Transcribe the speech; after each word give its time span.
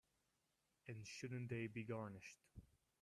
And 0.87 1.05
shouldn't 1.05 1.49
they 1.49 1.67
be 1.67 1.83
garnished? 1.83 2.37